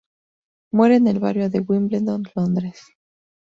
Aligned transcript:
Muere 0.71 0.95
en 0.95 1.05
el 1.05 1.19
barrio 1.19 1.47
de 1.51 1.59
Wimbledon, 1.59 2.23
Londres. 2.33 2.81